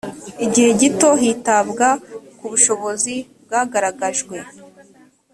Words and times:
igihe 0.45 0.69
gito 0.81 1.09
hitabwa 1.21 1.87
ku 2.37 2.45
bushobozi 2.51 3.13
bwagaragajwe 3.43 4.37